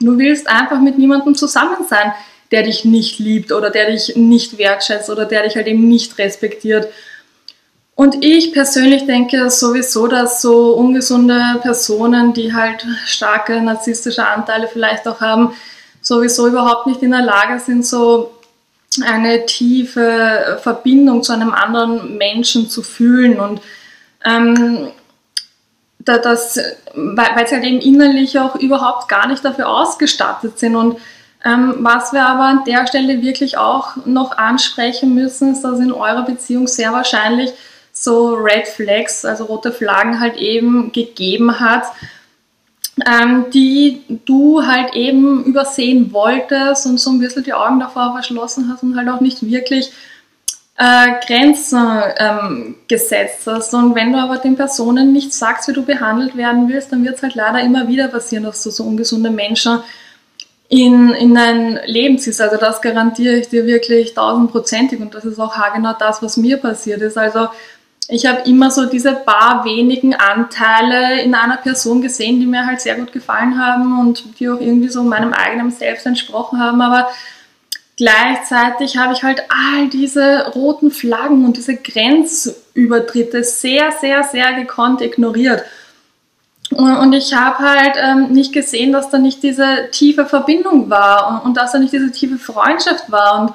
du 0.00 0.18
willst 0.18 0.48
einfach 0.48 0.80
mit 0.80 0.98
niemandem 0.98 1.34
zusammen 1.34 1.86
sein, 1.88 2.12
der 2.50 2.62
dich 2.62 2.84
nicht 2.84 3.18
liebt 3.18 3.52
oder 3.52 3.70
der 3.70 3.90
dich 3.90 4.16
nicht 4.16 4.58
wertschätzt 4.58 5.10
oder 5.10 5.24
der 5.24 5.44
dich 5.44 5.56
halt 5.56 5.66
eben 5.66 5.88
nicht 5.88 6.18
respektiert. 6.18 6.88
Und 7.94 8.24
ich 8.24 8.52
persönlich 8.52 9.06
denke 9.06 9.50
sowieso, 9.50 10.06
dass 10.06 10.42
so 10.42 10.74
ungesunde 10.74 11.58
Personen, 11.62 12.34
die 12.34 12.52
halt 12.52 12.86
starke 13.06 13.60
narzisstische 13.62 14.26
Anteile 14.26 14.68
vielleicht 14.68 15.08
auch 15.08 15.20
haben, 15.20 15.54
sowieso 16.02 16.46
überhaupt 16.46 16.86
nicht 16.86 17.02
in 17.02 17.10
der 17.10 17.22
Lage 17.22 17.58
sind, 17.58 17.86
so 17.86 18.32
eine 19.02 19.46
tiefe 19.46 20.58
Verbindung 20.62 21.22
zu 21.22 21.32
einem 21.32 21.52
anderen 21.52 22.16
Menschen 22.16 22.68
zu 22.68 22.82
fühlen 22.82 23.40
und 23.40 23.60
ähm, 24.24 24.88
das, 26.06 26.58
weil 26.94 27.48
sie 27.48 27.54
halt 27.56 27.64
eben 27.64 27.80
innerlich 27.80 28.38
auch 28.38 28.56
überhaupt 28.56 29.08
gar 29.08 29.26
nicht 29.26 29.44
dafür 29.44 29.68
ausgestattet 29.68 30.58
sind. 30.58 30.76
Und 30.76 30.98
ähm, 31.44 31.76
was 31.80 32.12
wir 32.12 32.24
aber 32.24 32.44
an 32.44 32.64
der 32.64 32.86
Stelle 32.86 33.22
wirklich 33.22 33.58
auch 33.58 33.96
noch 34.06 34.38
ansprechen 34.38 35.14
müssen, 35.14 35.52
ist, 35.52 35.62
dass 35.62 35.80
in 35.80 35.92
eurer 35.92 36.22
Beziehung 36.24 36.66
sehr 36.66 36.92
wahrscheinlich 36.92 37.52
so 37.92 38.34
Red 38.34 38.68
Flags, 38.68 39.24
also 39.24 39.44
rote 39.44 39.72
Flaggen 39.72 40.20
halt 40.20 40.36
eben 40.36 40.92
gegeben 40.92 41.60
hat, 41.60 41.84
ähm, 43.06 43.46
die 43.52 44.02
du 44.24 44.66
halt 44.66 44.94
eben 44.94 45.44
übersehen 45.44 46.12
wolltest 46.12 46.86
und 46.86 46.98
so 46.98 47.10
ein 47.10 47.18
bisschen 47.18 47.44
die 47.44 47.52
Augen 47.52 47.80
davor 47.80 48.12
verschlossen 48.12 48.70
hast 48.70 48.82
und 48.82 48.96
halt 48.96 49.08
auch 49.08 49.20
nicht 49.20 49.44
wirklich 49.44 49.92
äh, 50.78 51.26
Grenzen 51.26 52.02
ähm, 52.18 52.74
gesetzt 52.88 53.46
hast. 53.46 53.72
Und 53.74 53.94
wenn 53.94 54.12
du 54.12 54.18
aber 54.18 54.38
den 54.38 54.56
Personen 54.56 55.12
nicht 55.12 55.32
sagst, 55.32 55.68
wie 55.68 55.72
du 55.72 55.82
behandelt 55.82 56.36
werden 56.36 56.68
willst, 56.68 56.92
dann 56.92 57.04
wird 57.04 57.16
es 57.16 57.22
halt 57.22 57.34
leider 57.34 57.60
immer 57.60 57.88
wieder 57.88 58.08
passieren, 58.08 58.44
dass 58.44 58.62
du 58.62 58.70
so 58.70 58.84
ungesunde 58.84 59.30
Menschen 59.30 59.80
in, 60.68 61.10
in 61.14 61.34
dein 61.34 61.78
Leben 61.86 62.18
ziehst. 62.18 62.40
Also 62.40 62.56
das 62.56 62.82
garantiere 62.82 63.36
ich 63.36 63.48
dir 63.48 63.66
wirklich 63.66 64.14
tausendprozentig 64.14 65.00
und 65.00 65.14
das 65.14 65.24
ist 65.24 65.38
auch 65.38 65.56
haargenau 65.56 65.94
das, 65.98 66.22
was 66.22 66.36
mir 66.36 66.58
passiert 66.58 67.00
ist. 67.00 67.16
Also 67.16 67.48
ich 68.08 68.26
habe 68.26 68.48
immer 68.48 68.70
so 68.70 68.86
diese 68.86 69.14
paar 69.14 69.64
wenigen 69.64 70.14
Anteile 70.14 71.22
in 71.22 71.34
einer 71.34 71.56
Person 71.56 72.02
gesehen, 72.02 72.38
die 72.38 72.46
mir 72.46 72.66
halt 72.66 72.80
sehr 72.80 72.94
gut 72.96 73.12
gefallen 73.12 73.58
haben 73.58 73.98
und 73.98 74.38
die 74.38 74.48
auch 74.48 74.60
irgendwie 74.60 74.88
so 74.88 75.02
meinem 75.02 75.32
eigenen 75.32 75.70
Selbst 75.70 76.06
entsprochen 76.06 76.60
haben. 76.60 76.80
Aber 76.82 77.08
gleichzeitig 77.96 78.96
habe 78.96 79.14
ich 79.14 79.22
halt 79.22 79.42
all 79.48 79.88
diese 79.88 80.52
roten 80.54 80.90
Flaggen 80.90 81.44
und 81.44 81.56
diese 81.56 81.76
Grenzübertritte 81.76 83.42
sehr, 83.42 83.90
sehr, 83.92 84.22
sehr 84.24 84.52
gekonnt 84.54 85.00
ignoriert. 85.00 85.64
Und 86.70 87.12
ich 87.12 87.32
habe 87.32 87.58
halt 87.58 87.96
ähm, 87.96 88.32
nicht 88.32 88.52
gesehen, 88.52 88.92
dass 88.92 89.10
da 89.10 89.18
nicht 89.18 89.42
diese 89.42 89.88
tiefe 89.92 90.26
Verbindung 90.26 90.90
war 90.90 91.30
und, 91.30 91.48
und 91.48 91.56
dass 91.56 91.72
da 91.72 91.78
nicht 91.78 91.92
diese 91.92 92.10
tiefe 92.10 92.38
Freundschaft 92.38 93.10
war 93.10 93.40
und 93.40 93.54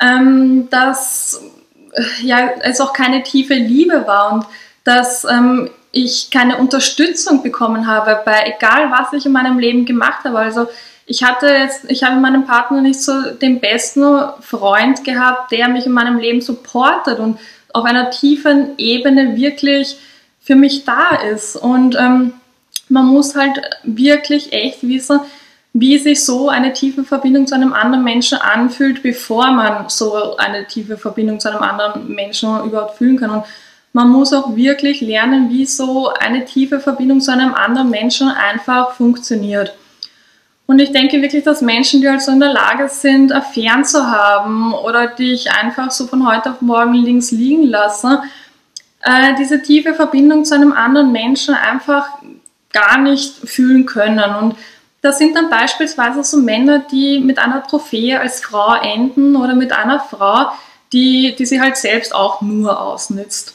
ähm, 0.00 0.68
dass 0.70 1.40
ja, 2.22 2.50
es 2.62 2.80
auch 2.80 2.92
keine 2.92 3.22
tiefe 3.22 3.54
Liebe 3.54 4.06
war 4.06 4.32
und 4.32 4.46
dass 4.84 5.24
ähm, 5.24 5.70
ich 5.92 6.30
keine 6.30 6.58
Unterstützung 6.58 7.42
bekommen 7.42 7.86
habe 7.86 8.20
bei 8.24 8.54
egal 8.56 8.90
was 8.90 9.12
ich 9.12 9.26
in 9.26 9.32
meinem 9.32 9.58
Leben 9.58 9.84
gemacht 9.84 10.24
habe. 10.24 10.38
Also 10.38 10.68
ich 11.06 11.22
hatte 11.22 11.46
jetzt, 11.46 11.88
ich 11.88 12.02
habe 12.02 12.20
meinem 12.20 12.44
Partner 12.46 12.80
nicht 12.80 13.00
so 13.00 13.30
den 13.30 13.60
besten 13.60 14.24
Freund 14.40 15.04
gehabt, 15.04 15.52
der 15.52 15.68
mich 15.68 15.86
in 15.86 15.92
meinem 15.92 16.18
Leben 16.18 16.40
supportet 16.40 17.20
und 17.20 17.38
auf 17.72 17.84
einer 17.84 18.10
tiefen 18.10 18.70
Ebene 18.76 19.36
wirklich 19.36 19.96
für 20.40 20.56
mich 20.56 20.84
da 20.84 21.10
ist. 21.32 21.56
Und 21.56 21.96
ähm, 21.96 22.32
man 22.88 23.06
muss 23.06 23.36
halt 23.36 23.60
wirklich 23.84 24.52
echt 24.52 24.86
wissen, 24.86 25.20
wie 25.72 25.98
sich 25.98 26.24
so 26.24 26.48
eine 26.48 26.72
tiefe 26.72 27.04
Verbindung 27.04 27.46
zu 27.46 27.54
einem 27.54 27.72
anderen 27.72 28.02
Menschen 28.02 28.38
anfühlt, 28.38 29.02
bevor 29.02 29.52
man 29.52 29.88
so 29.88 30.36
eine 30.38 30.66
tiefe 30.66 30.96
Verbindung 30.96 31.38
zu 31.38 31.50
einem 31.50 31.62
anderen 31.62 32.12
Menschen 32.12 32.64
überhaupt 32.64 32.96
fühlen 32.96 33.18
kann. 33.18 33.30
Und 33.30 33.44
man 33.92 34.08
muss 34.08 34.32
auch 34.32 34.56
wirklich 34.56 35.02
lernen, 35.02 35.50
wie 35.50 35.66
so 35.66 36.08
eine 36.08 36.44
tiefe 36.46 36.80
Verbindung 36.80 37.20
zu 37.20 37.30
einem 37.30 37.54
anderen 37.54 37.90
Menschen 37.90 38.28
einfach 38.28 38.92
funktioniert. 38.92 39.74
Und 40.66 40.80
ich 40.80 40.90
denke 40.90 41.22
wirklich, 41.22 41.44
dass 41.44 41.60
Menschen, 41.62 42.00
die 42.00 42.08
also 42.08 42.32
in 42.32 42.40
der 42.40 42.52
Lage 42.52 42.88
sind, 42.88 43.32
Affären 43.32 43.84
zu 43.84 44.10
haben 44.10 44.74
oder 44.74 45.06
dich 45.06 45.50
einfach 45.52 45.92
so 45.92 46.06
von 46.06 46.26
heute 46.26 46.50
auf 46.50 46.60
morgen 46.60 46.94
links 46.94 47.30
liegen 47.30 47.64
lassen, 47.64 48.18
äh, 49.02 49.34
diese 49.38 49.62
tiefe 49.62 49.94
Verbindung 49.94 50.44
zu 50.44 50.54
einem 50.54 50.72
anderen 50.72 51.12
Menschen 51.12 51.54
einfach 51.54 52.08
gar 52.72 52.98
nicht 52.98 53.48
fühlen 53.48 53.86
können. 53.86 54.34
Und 54.34 54.56
das 55.02 55.18
sind 55.18 55.36
dann 55.36 55.50
beispielsweise 55.50 56.24
so 56.24 56.38
Männer, 56.38 56.80
die 56.80 57.20
mit 57.20 57.38
einer 57.38 57.64
Trophäe 57.64 58.18
als 58.18 58.40
Frau 58.40 58.74
enden 58.74 59.36
oder 59.36 59.54
mit 59.54 59.72
einer 59.72 60.00
Frau, 60.00 60.50
die, 60.92 61.36
die 61.38 61.46
sie 61.46 61.60
halt 61.60 61.76
selbst 61.76 62.12
auch 62.12 62.40
nur 62.42 62.80
ausnützt. 62.80 63.54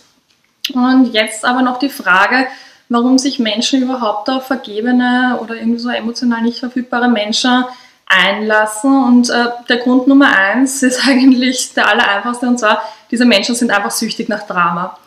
Und 0.74 1.14
jetzt 1.14 1.44
aber 1.44 1.62
noch 1.62 1.80
die 1.80 1.90
Frage, 1.90 2.48
warum 2.92 3.18
sich 3.18 3.40
Menschen 3.40 3.82
überhaupt 3.82 4.30
auf 4.30 4.48
vergebene 4.48 5.40
oder 5.42 5.56
irgendwie 5.56 5.80
so 5.80 5.90
emotional 5.90 6.42
nicht 6.42 6.60
verfügbare 6.60 7.08
Menschen 7.08 7.64
einlassen. 8.06 9.04
Und 9.06 9.30
äh, 9.30 9.46
der 9.70 9.78
Grund 9.78 10.08
Nummer 10.08 10.36
eins 10.36 10.84
ist 10.84 11.00
eigentlich 11.08 11.74
der 11.74 11.88
allereinfachste, 11.88 12.48
und 12.48 12.60
zwar, 12.60 12.82
diese 13.10 13.24
Menschen 13.24 13.56
sind 13.56 13.72
einfach 13.72 13.92
süchtig 13.92 14.28
nach 14.28 14.46
Drama. 14.46 14.98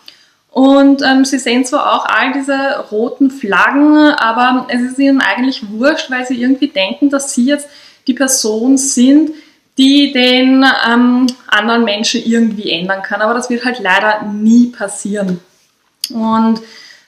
Und 0.51 1.03
ähm, 1.03 1.27
sie 1.27 1.39
sehen 1.39 1.67
zwar 1.67 1.93
auch 1.93 2.07
all 2.07 2.33
diese 2.33 2.87
roten 2.91 3.31
Flaggen, 3.31 3.97
aber 3.97 4.67
es 4.71 4.81
ist 4.81 4.99
ihnen 4.99 5.21
eigentlich 5.21 5.69
wurscht, 5.69 6.11
weil 6.11 6.27
sie 6.27 6.41
irgendwie 6.41 6.69
denken, 6.69 7.11
dass 7.11 7.35
sie 7.35 7.45
jetzt 7.45 7.69
die 8.07 8.15
Person 8.15 8.79
sind, 8.79 9.33
die 9.77 10.13
den 10.13 10.65
ähm, 10.89 11.27
anderen 11.49 11.85
Menschen 11.85 12.23
irgendwie 12.25 12.71
ändern 12.71 13.03
kann. 13.03 13.21
Aber 13.21 13.35
das 13.35 13.51
wird 13.51 13.65
halt 13.65 13.81
leider 13.81 14.23
nie 14.23 14.69
passieren. 14.69 15.41
Und 16.11 16.61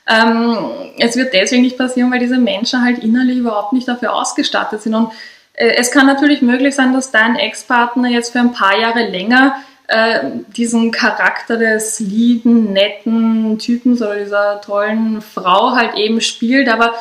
ähm, 0.09 0.93
es 0.99 1.17
wird 1.17 1.35
deswegen 1.35 1.63
nicht 1.63 1.79
passieren, 1.79 2.11
weil 2.13 2.21
diese 2.21 2.39
Menschen 2.39 2.85
halt 2.85 3.01
innerlich 3.01 3.39
überhaupt 3.39 3.73
nicht 3.73 3.89
dafür 3.89 4.15
ausgestattet 4.15 4.83
sind. 4.83 4.95
Und 4.95 5.13
äh, 5.55 5.75
es 5.77 5.91
kann 5.91 6.07
natürlich 6.07 6.43
möglich 6.43 6.75
sein, 6.75 6.93
dass 6.93 7.11
dein 7.11 7.37
Ex-Partner 7.37 8.09
jetzt 8.09 8.33
für 8.33 8.39
ein 8.39 8.53
paar 8.53 8.79
Jahre 8.79 9.09
länger 9.09 9.57
äh, 9.89 10.21
diesen 10.57 10.91
Charakter 10.91 11.57
des 11.57 12.01
lieben, 12.01 12.73
netten 12.73 13.59
Typen 13.59 13.97
oder 13.97 14.17
dieser 14.17 14.61
tollen 14.61 15.23
Frau 15.23 15.75
halt 15.75 15.95
eben 15.97 16.21
spielt. 16.21 16.69
Aber 16.69 16.95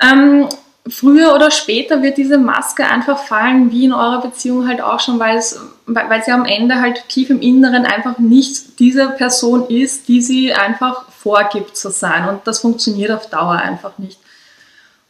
ähm, 0.00 0.48
früher 0.86 1.34
oder 1.34 1.50
später 1.50 2.02
wird 2.02 2.18
diese 2.18 2.38
Maske 2.38 2.86
einfach 2.86 3.18
fallen, 3.18 3.70
wie 3.70 3.86
in 3.86 3.92
eurer 3.92 4.20
Beziehung 4.20 4.68
halt 4.68 4.80
auch 4.80 5.00
schon, 5.00 5.18
weil, 5.18 5.38
es, 5.38 5.58
weil 5.86 6.22
sie 6.22 6.32
am 6.32 6.44
Ende 6.44 6.80
halt 6.80 7.08
tief 7.08 7.30
im 7.30 7.40
Inneren 7.40 7.86
einfach 7.86 8.18
nicht 8.18 8.78
diese 8.78 9.08
Person 9.10 9.68
ist, 9.68 10.08
die 10.08 10.20
sie 10.20 10.52
einfach 10.52 11.10
vorgibt 11.10 11.76
zu 11.76 11.90
sein. 11.90 12.28
Und 12.28 12.46
das 12.46 12.60
funktioniert 12.60 13.10
auf 13.10 13.30
Dauer 13.30 13.54
einfach 13.54 13.96
nicht. 13.98 14.18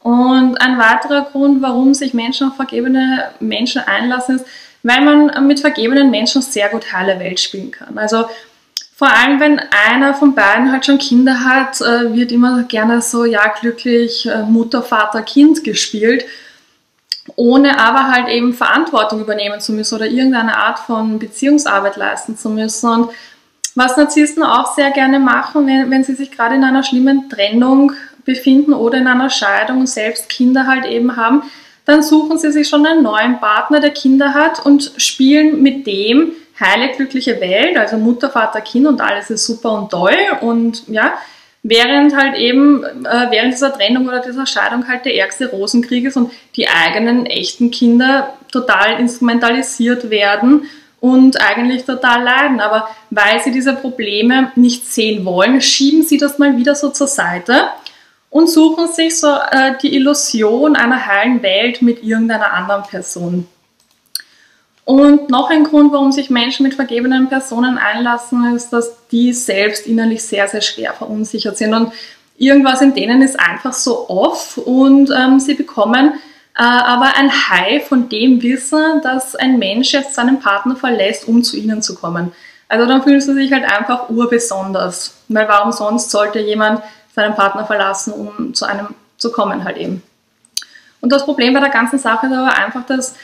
Und 0.01 0.61
ein 0.61 0.79
weiterer 0.79 1.23
Grund, 1.23 1.63
warum 1.63 1.95
sich 1.95 2.15
Menschen 2.15 2.49
auf 2.49 2.57
vergebene 2.57 3.31
Menschen 3.41 3.83
einlassen, 3.83 4.37
ist, 4.37 4.47
weil 4.83 5.01
man 5.01 5.47
mit 5.47 5.61
vergebenen 5.61 6.11
Menschen 6.11 6.43
sehr 6.43 6.69
gut 6.69 6.93
heile 6.93 7.19
Welt 7.19 7.41
spielen 7.41 7.71
kann. 7.71 7.97
Also 7.99 8.27
vor 8.97 9.09
allem, 9.11 9.41
wenn 9.41 9.61
einer 9.89 10.15
von 10.15 10.35
beiden 10.35 10.71
halt 10.71 10.87
schon 10.87 10.99
Kinder 10.99 11.45
hat, 11.45 11.81
äh, 11.81 12.15
wird 12.15 12.31
immer 12.31 12.63
gerne 12.63 13.03
so, 13.03 13.25
ja, 13.25 13.53
glücklich 13.61 14.27
äh, 14.27 14.43
Mutter, 14.43 14.83
Vater, 14.83 15.23
Kind 15.23 15.65
gespielt, 15.65 16.25
ohne 17.35 17.81
aber 17.81 18.13
halt 18.13 18.29
eben 18.29 18.55
Verantwortung 18.55 19.21
übernehmen 19.21 19.61
zu 19.61 19.73
müssen 19.73 19.97
oder 19.97 20.07
irgendeine 20.07 20.57
Art 20.57 20.79
von 20.79 21.19
Beziehungsarbeit 21.19 21.97
leisten 21.97 22.37
zu 22.37 22.49
müssen. 22.51 22.89
Und 22.89 23.11
was 23.75 23.97
Narzissten 23.97 24.45
auch 24.45 24.77
sehr 24.77 24.93
gerne 24.93 25.19
machen, 25.19 25.67
wenn, 25.67 25.91
wenn 25.91 26.05
sie 26.05 26.15
sich 26.15 26.31
gerade 26.31 26.55
in 26.55 26.63
einer 26.63 26.85
schlimmen 26.85 27.29
Trennung 27.29 27.93
befinden 28.25 28.73
oder 28.73 28.99
in 28.99 29.09
einer 29.09 29.29
Scheidung 29.29 29.81
und 29.81 29.89
selbst 29.89 30.29
Kinder 30.29 30.69
halt 30.69 30.87
eben 30.87 31.17
haben, 31.17 31.43
dann 31.85 32.03
suchen 32.03 32.39
sie 32.39 32.53
sich 32.53 32.69
schon 32.69 32.87
einen 32.87 33.03
neuen 33.03 33.41
Partner, 33.41 33.81
der 33.81 33.91
Kinder 33.91 34.35
hat 34.35 34.65
und 34.65 34.93
spielen 34.99 35.63
mit 35.63 35.87
dem 35.87 36.33
heile, 36.59 36.93
glückliche 36.93 37.41
Welt, 37.41 37.77
also 37.77 37.97
Mutter, 37.97 38.31
Vater, 38.31 38.61
Kind 38.61 38.87
und 38.87 39.01
alles 39.01 39.31
ist 39.31 39.47
super 39.47 39.73
und 39.73 39.91
toll 39.91 40.17
und 40.41 40.89
ja, 40.89 41.15
während 41.65 42.15
halt 42.15 42.37
eben 42.37 42.85
äh, 42.85 43.31
während 43.31 43.55
dieser 43.55 43.73
Trennung 43.73 44.07
oder 44.07 44.21
dieser 44.21 44.47
Scheidung 44.47 44.87
halt 44.87 45.05
der 45.05 45.17
ärgste 45.17 45.51
Rosenkrieg 45.51 46.05
ist 46.05 46.17
und 46.17 46.31
die 46.57 46.69
eigenen 46.69 47.27
echten 47.27 47.71
Kinder 47.71 48.35
total 48.53 49.01
instrumentalisiert 49.01 50.11
werden 50.11 50.69
und 51.01 51.41
eigentlich 51.41 51.85
total 51.85 52.23
leiden. 52.23 52.61
Aber 52.61 52.89
weil 53.11 53.43
sie 53.43 53.51
diese 53.51 53.75
Probleme 53.75 54.53
nicht 54.57 54.87
sehen 54.87 55.25
wollen, 55.25 55.61
schieben 55.61 56.03
sie 56.03 56.19
das 56.19 56.39
mal 56.39 56.57
wieder 56.57 56.75
so 56.75 56.91
zur 56.91 57.09
Seite 57.09 57.69
und 58.31 58.49
suchen 58.49 58.89
sich 58.89 59.19
so 59.19 59.29
äh, 59.29 59.73
die 59.83 59.95
Illusion 59.95 60.77
einer 60.77 61.05
heilen 61.07 61.43
Welt 61.43 61.83
mit 61.83 62.03
irgendeiner 62.03 62.53
anderen 62.53 62.83
Person. 62.83 63.47
Und 64.85 65.31
noch 65.31 65.49
ein 65.49 65.65
Grund, 65.65 65.93
warum 65.93 66.13
sich 66.13 66.29
Menschen 66.29 66.65
mit 66.65 66.75
vergebenen 66.75 67.29
Personen 67.29 67.79
einlassen, 67.79 68.55
ist, 68.55 68.71
dass 68.71 68.93
die 69.11 69.33
selbst 69.33 69.87
innerlich 69.87 70.23
sehr, 70.23 70.47
sehr 70.47 70.61
schwer 70.61 70.93
verunsichert 70.93 71.57
sind. 71.57 71.73
Und 71.73 71.93
irgendwas 72.37 72.83
in 72.83 72.95
denen 72.95 73.23
ist 73.23 73.41
einfach 73.41 73.73
so 73.73 74.09
off 74.09 74.59
und 74.59 75.11
ähm, 75.17 75.41
sie 75.41 75.55
bekommen 75.55 76.15
äh, 76.57 76.63
aber 76.63 77.17
ein 77.17 77.31
High 77.31 77.87
von 77.87 78.09
dem 78.09 78.41
Wissen, 78.43 79.01
dass 79.03 79.35
ein 79.35 79.59
Mensch 79.59 79.93
jetzt 79.93 80.15
seinen 80.15 80.39
Partner 80.39 80.77
verlässt, 80.77 81.27
um 81.27 81.43
zu 81.43 81.57
ihnen 81.57 81.83
zu 81.83 81.97
kommen. 81.97 82.33
Also 82.69 82.87
dann 82.87 83.03
fühlen 83.03 83.21
sie 83.21 83.35
sich 83.35 83.53
halt 83.53 83.65
einfach 83.65 84.09
urbesonders. 84.09 85.17
Weil 85.29 85.49
warum 85.49 85.73
sonst 85.73 86.11
sollte 86.11 86.39
jemand 86.39 86.83
seinen 87.15 87.35
Partner 87.35 87.67
verlassen, 87.67 88.13
um 88.13 88.55
zu 88.55 88.67
einem 88.67 88.89
zu 89.17 89.33
kommen 89.33 89.65
halt 89.65 89.79
eben. 89.79 90.03
Und 91.01 91.11
das 91.11 91.25
Problem 91.25 91.55
bei 91.55 91.61
der 91.61 91.71
ganzen 91.71 91.99
Sache 91.99 92.27
ist 92.27 92.33
aber 92.33 92.57
einfach, 92.57 92.87
dass 92.87 93.15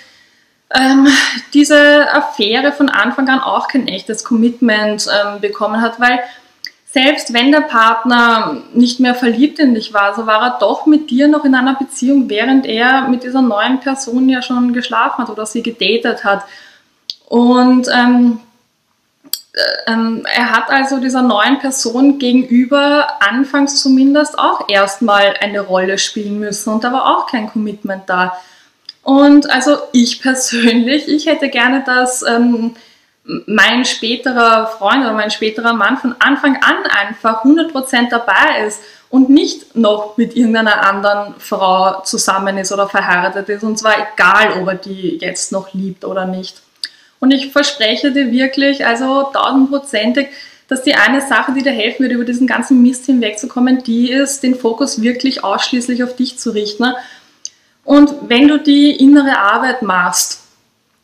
ähm, 0.75 1.09
diese 1.53 2.13
Affäre 2.13 2.73
von 2.73 2.89
Anfang 2.89 3.29
an 3.29 3.41
auch 3.41 3.69
kein 3.69 3.89
echtes 3.89 4.25
Commitment 4.25 5.07
ähm, 5.09 5.41
bekommen 5.41 5.81
hat, 5.81 5.99
weil 5.99 6.21
selbst 6.93 7.33
wenn 7.33 7.53
der 7.53 7.61
Partner 7.61 8.63
nicht 8.75 8.99
mehr 8.99 9.15
verliebt 9.15 9.61
in 9.61 9.75
dich 9.75 9.95
war, 9.95 10.15
so 10.15 10.27
war 10.27 10.43
er 10.43 10.59
doch 10.59 10.87
mit 10.87 11.11
dir 11.11 11.29
noch 11.29 11.45
in 11.45 11.55
einer 11.55 11.75
Beziehung, 11.75 12.29
während 12.29 12.67
er 12.67 13.09
mit 13.09 13.23
dieser 13.23 13.43
neuen 13.43 13.79
Person 13.79 14.29
ja 14.29 14.43
schon 14.43 14.73
geschlafen 14.73 15.23
hat 15.23 15.31
oder 15.31 15.47
sie 15.47 15.63
gedatet 15.63 16.25
hat. 16.25 16.45
Und 17.29 17.89
ähm, 17.95 18.41
ähm, 19.87 20.27
er 20.33 20.51
hat 20.51 20.71
also 20.71 20.99
dieser 20.99 21.23
neuen 21.23 21.59
Person 21.59 22.19
gegenüber 22.19 23.21
anfangs 23.21 23.81
zumindest 23.81 24.39
auch 24.39 24.69
erstmal 24.69 25.35
eine 25.41 25.61
Rolle 25.61 25.99
spielen 25.99 26.39
müssen 26.41 26.73
und 26.73 26.83
da 26.85 26.93
war 26.93 27.07
auch 27.07 27.27
kein 27.27 27.49
Commitment 27.49 28.09
da. 28.09 28.37
Und 29.03 29.51
also 29.51 29.79
ich 29.93 30.21
persönlich, 30.21 31.09
ich 31.09 31.27
hätte 31.27 31.49
gerne, 31.49 31.83
dass 31.85 32.23
ähm, 32.23 32.75
mein 33.47 33.85
späterer 33.85 34.67
Freund 34.67 35.03
oder 35.03 35.13
mein 35.13 35.31
späterer 35.31 35.73
Mann 35.73 35.97
von 35.97 36.15
Anfang 36.19 36.57
an 36.57 36.77
einfach 36.87 37.45
100% 37.45 38.11
dabei 38.11 38.67
ist 38.67 38.81
und 39.09 39.29
nicht 39.29 39.77
noch 39.77 40.17
mit 40.17 40.37
irgendeiner 40.37 40.89
anderen 40.89 41.35
Frau 41.39 42.03
zusammen 42.03 42.59
ist 42.59 42.73
oder 42.73 42.89
verheiratet 42.89 43.49
ist. 43.49 43.63
Und 43.63 43.79
zwar 43.79 43.95
egal, 44.15 44.61
ob 44.61 44.69
er 44.69 44.75
die 44.75 45.19
jetzt 45.21 45.53
noch 45.53 45.73
liebt 45.75 46.05
oder 46.05 46.27
nicht. 46.27 46.63
Und 47.19 47.33
ich 47.33 47.53
verspreche 47.53 48.13
dir 48.13 48.33
wirklich, 48.33 48.87
also 48.87 49.25
tausendprozentig, 49.33 50.29
dass 50.69 50.83
die 50.83 50.95
eine 50.95 51.21
Sache, 51.21 51.53
die 51.53 51.63
dir 51.63 51.73
helfen 51.73 52.05
wird, 52.05 52.13
über 52.13 52.25
diesen 52.25 52.47
ganzen 52.47 52.81
Mist 52.81 53.07
hinwegzukommen, 53.07 53.83
die 53.83 54.11
ist, 54.11 54.43
den 54.43 54.55
Fokus 54.55 55.03
wirklich 55.03 55.43
ausschließlich 55.43 56.05
auf 56.05 56.15
dich 56.15 56.39
zu 56.39 56.51
richten. 56.51 56.95
Und 57.85 58.15
wenn 58.29 58.49
du 58.49 58.59
die 58.59 58.93
innere 58.93 59.39
Arbeit 59.39 59.83
machst 59.83 60.43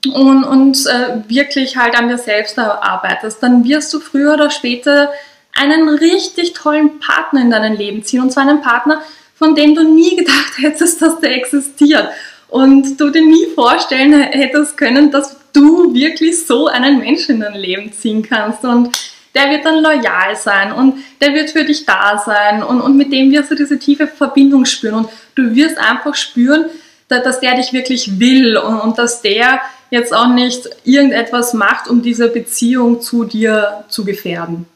und, 0.05 0.45
und 0.45 0.87
äh, 0.87 1.29
wirklich 1.29 1.77
halt 1.77 1.97
an 1.97 2.09
dir 2.09 2.19
selbst 2.19 2.59
arbeitest, 2.59 3.43
dann 3.43 3.65
wirst 3.65 3.93
du 3.93 4.01
früher 4.01 4.35
oder 4.35 4.51
später 4.51 5.11
einen 5.57 5.89
richtig 5.89 6.53
tollen 6.53 6.99
Partner 7.01 7.41
in 7.41 7.51
dein 7.51 7.77
Leben 7.77 8.03
ziehen. 8.03 8.21
Und 8.21 8.33
zwar 8.33 8.47
einen 8.47 8.61
Partner, 8.61 9.01
von 9.35 9.55
dem 9.55 9.75
du 9.75 9.83
nie 9.85 10.17
gedacht 10.17 10.53
hättest, 10.59 11.03
dass 11.03 11.21
der 11.21 11.35
existiert. 11.35 12.09
Und 12.49 13.01
du 13.01 13.11
dir 13.11 13.23
nie 13.23 13.47
vorstellen 13.55 14.13
hättest 14.13 14.77
können, 14.77 15.11
dass 15.11 15.37
du 15.53 15.93
wirklich 15.93 16.47
so 16.47 16.69
einen 16.69 16.99
Menschen 16.99 17.37
in 17.37 17.41
dein 17.41 17.55
Leben 17.55 17.93
ziehen 17.93 18.23
kannst. 18.23 18.65
Und 18.65 18.97
der 19.37 19.51
wird 19.51 19.65
dann 19.65 19.83
loyal 19.83 20.35
sein 20.35 20.73
und 20.73 20.95
der 21.21 21.35
wird 21.35 21.51
für 21.51 21.65
dich 21.65 21.85
da 21.85 22.23
sein 22.25 22.63
und, 22.63 22.81
und 22.81 22.97
mit 22.97 23.13
dem 23.13 23.31
wirst 23.31 23.51
du 23.51 23.55
diese 23.55 23.79
tiefe 23.79 24.07
Verbindung 24.07 24.65
spüren 24.65 24.95
und 24.95 25.09
du 25.35 25.55
wirst 25.55 25.79
einfach 25.79 26.15
spüren, 26.15 26.65
dass, 27.09 27.23
dass 27.23 27.41
der 27.41 27.55
dich 27.55 27.73
wirklich 27.73 28.19
will 28.19 28.57
und, 28.57 28.81
und 28.81 28.99
dass 28.99 29.21
der 29.21 29.61
jetzt 29.91 30.15
auch 30.15 30.29
nicht 30.29 30.69
irgendetwas 30.85 31.53
macht, 31.53 31.89
um 31.89 32.03
diese 32.03 32.29
Beziehung 32.29 33.01
zu 33.01 33.25
dir 33.25 33.85
zu 33.89 34.05
gefährden. 34.05 34.67